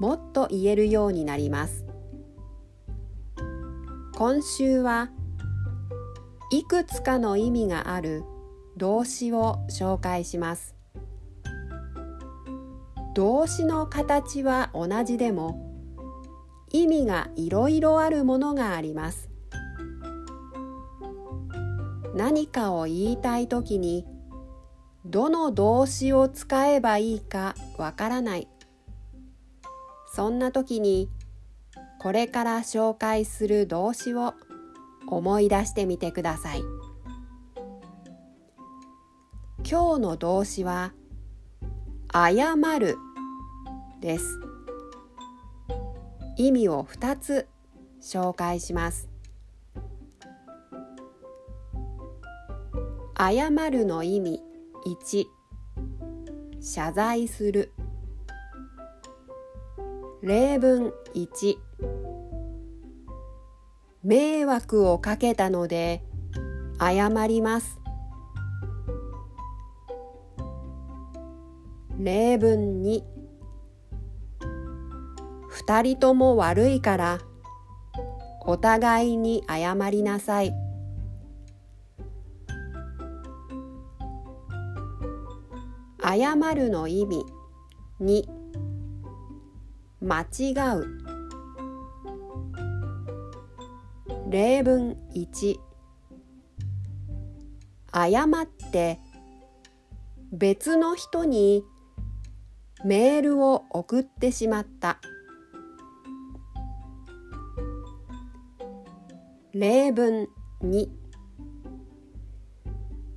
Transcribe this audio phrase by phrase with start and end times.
[0.00, 1.84] もっと言えるようになります。
[4.16, 5.10] 今週は
[6.50, 8.24] いくつかの意味がある
[8.78, 10.74] 動詞を紹介します。
[13.14, 15.70] 動詞の形は同じでも
[16.70, 19.28] 意味がいろいろあるものがあります。
[22.14, 24.06] 何かを言いたいときに
[25.04, 28.48] どの動詞を使えばいいかわからない。
[30.12, 31.08] そんな時に
[32.00, 34.34] これから紹介する動詞を
[35.06, 36.62] 思い出してみてください。
[39.70, 40.92] 今日の動詞は
[42.12, 42.96] 謝る
[44.00, 44.40] です。
[46.36, 47.48] 意味を2つ
[48.02, 49.08] 紹介します。
[53.16, 54.42] 謝るの意味
[54.86, 55.26] 1
[56.60, 57.72] 謝罪する。
[60.22, 61.56] 例文1
[64.04, 66.02] 迷惑をかけたので
[66.78, 67.80] 謝ります。
[71.98, 73.02] 例文2
[75.48, 77.18] 二人とも悪いから
[78.42, 80.52] お互いに謝りなさい。
[86.02, 87.24] 謝るの意味
[88.02, 88.39] 2
[90.00, 90.86] 間違う。
[94.30, 95.58] 例文1
[97.92, 98.98] 誤って
[100.32, 101.64] 別の人に
[102.84, 105.00] メールを送ってしまった。
[109.52, 110.28] 例文
[110.62, 110.88] 2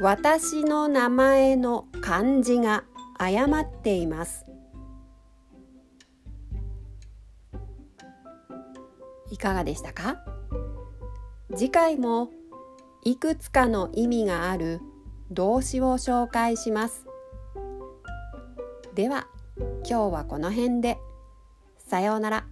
[0.00, 2.84] 私の名前の漢字が
[3.18, 4.43] 誤っています。
[9.34, 10.18] いかがでしたか？
[11.56, 12.30] 次回も
[13.02, 14.80] いくつかの意味がある
[15.32, 17.04] 動詞を紹介します。
[18.94, 19.26] では
[19.58, 20.98] 今日はこの辺で。
[21.78, 22.46] さようなら。